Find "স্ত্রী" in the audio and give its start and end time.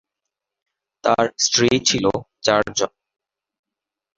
1.37-1.67